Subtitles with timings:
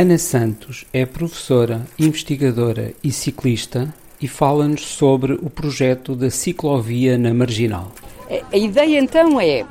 [0.00, 7.34] Ana Santos é professora, investigadora e ciclista e fala-nos sobre o projeto da ciclovia na
[7.34, 7.92] Marginal.
[8.52, 9.66] A ideia então é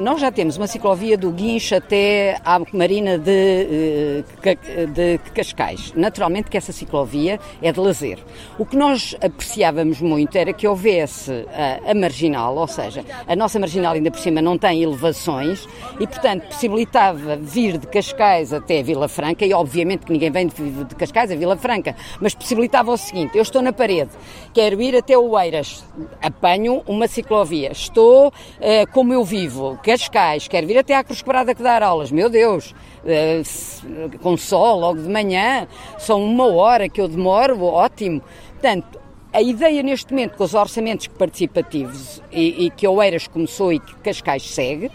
[0.00, 5.92] nós já temos uma ciclovia do Guincho até à Marina de, uh, de Cascais.
[5.96, 8.18] Naturalmente que essa ciclovia é de lazer.
[8.58, 13.58] O que nós apreciávamos muito era que houvesse a, a marginal, ou seja, a nossa
[13.58, 15.66] marginal ainda por cima não tem elevações
[15.98, 20.84] e, portanto, possibilitava vir de Cascais até Vila Franca e, obviamente, que ninguém vem de,
[20.84, 24.10] de Cascais a Vila Franca, mas possibilitava o seguinte: eu estou na parede,
[24.52, 25.84] quero ir até o Eiras,
[26.22, 31.22] apanho uma ciclovia, estou uh, como eu vi vivo, Cascais, quer vir até à Cruz
[31.22, 32.74] Quebrada que dar aulas, meu Deus,
[33.04, 38.20] uh, com sol logo de manhã, são uma hora que eu demoro, ótimo.
[38.52, 38.98] Portanto,
[39.32, 43.78] a ideia neste momento com os orçamentos participativos e, e que a Oeiras começou e
[43.78, 44.90] que Cascais segue,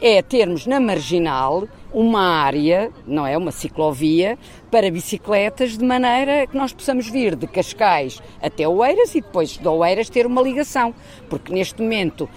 [0.00, 3.36] é termos na marginal uma área, não é?
[3.36, 4.38] Uma ciclovia
[4.70, 9.66] para bicicletas, de maneira que nós possamos vir de Cascais até Oeiras e depois de
[9.66, 10.94] Oeiras ter uma ligação.
[11.30, 12.28] Porque neste momento,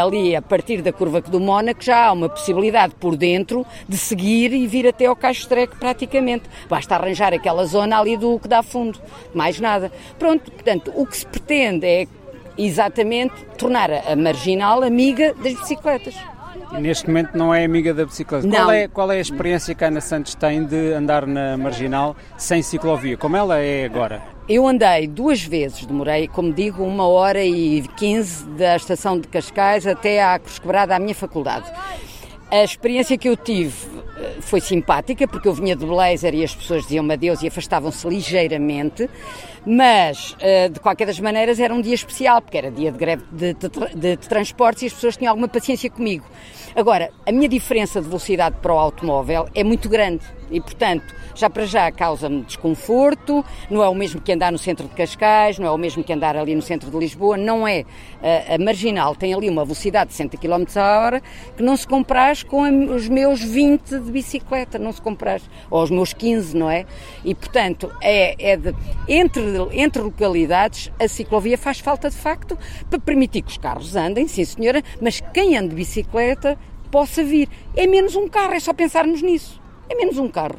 [0.00, 4.52] ali a partir da curva do Mónaco, já há uma possibilidade por dentro de seguir
[4.52, 6.44] e vir até ao Caixo Treco praticamente.
[6.68, 8.98] Basta arranjar aquela zona ali do que dá fundo,
[9.34, 9.92] mais nada.
[10.18, 12.06] Pronto, portanto, o que se pretende é
[12.56, 16.14] exatamente tornar a marginal amiga das bicicletas.
[16.72, 18.48] Neste momento não é amiga da bicicleta.
[18.48, 22.16] Qual é, qual é a experiência que a Ana Santos tem de andar na marginal
[22.36, 24.22] sem ciclovia, como ela é agora?
[24.48, 29.86] Eu andei duas vezes, demorei, como digo, uma hora e quinze da estação de Cascais
[29.86, 31.70] até à Cruz Quebrada, à minha faculdade.
[32.50, 33.93] A experiência que eu tive
[34.44, 39.08] foi simpática, porque eu vinha de blazer e as pessoas diziam-me adeus e afastavam-se ligeiramente,
[39.66, 43.24] mas eh, de qualquer das maneiras era um dia especial, porque era dia de greve
[43.32, 46.24] de, de, de, de transportes e as pessoas tinham alguma paciência comigo.
[46.76, 50.24] Agora, a minha diferença de velocidade para o automóvel é muito grande
[50.54, 54.86] e, portanto, já para já causa-me desconforto, não é o mesmo que andar no centro
[54.86, 57.84] de Cascais, não é o mesmo que andar ali no centro de Lisboa, não é.
[58.22, 61.22] A, a marginal tem ali uma velocidade de 60 km a hora
[61.56, 62.62] que não se compraz com
[62.94, 66.86] os meus 20 de bicicleta, não se compraz, ou os meus 15, não é?
[67.24, 68.72] E, portanto, é, é de,
[69.08, 72.56] entre, entre localidades a ciclovia faz falta de facto
[72.88, 76.56] para permitir que os carros andem, sim senhora, mas quem anda de bicicleta
[76.92, 77.48] possa vir.
[77.74, 79.63] É menos um carro, é só pensarmos nisso.
[79.88, 80.58] É menos um carro.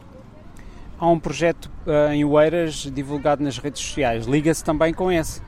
[0.98, 4.26] Há um projeto uh, em Oeiras divulgado nas redes sociais.
[4.26, 5.42] Liga-se também com esse.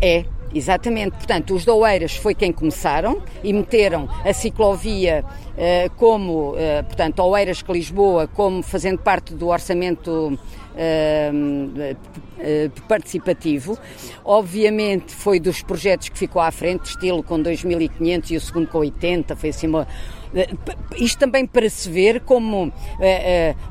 [0.00, 0.24] É,
[0.54, 1.12] exatamente.
[1.12, 7.20] Portanto, os da Oeiras foi quem começaram e meteram a ciclovia uh, como, uh, portanto,
[7.20, 10.38] Oeiras que Lisboa, como fazendo parte do orçamento
[12.88, 13.78] participativo.
[14.24, 18.78] Obviamente foi dos projetos que ficou à frente, estilo com 2.500 e o segundo com
[18.78, 19.86] 80, foi assim uma,
[20.96, 22.64] isto também para se ver como.
[22.64, 22.70] Uh,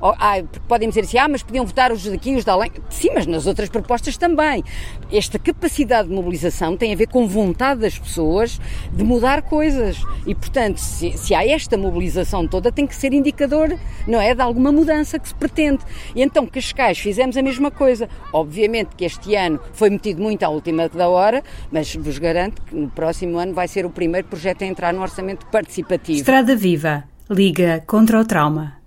[0.01, 2.71] uh, podem dizer assim, ah, mas podiam votar os daqui os da além.
[2.89, 4.63] Sim, mas nas outras propostas também.
[5.11, 8.59] Esta capacidade de mobilização tem a ver com vontade das pessoas
[8.93, 9.97] de mudar coisas.
[10.25, 14.33] E, portanto, se, se há esta mobilização toda, tem que ser indicador, não é?
[14.33, 15.79] De alguma mudança que se pretende.
[16.15, 18.07] E então, Cascais, fizemos a mesma coisa.
[18.31, 22.75] Obviamente que este ano foi metido muito à última da hora, mas vos garanto que
[22.75, 26.19] no próximo ano vai ser o primeiro projeto a entrar no orçamento participativo.
[26.19, 28.80] Estrada Viva Liga contra o Trauma.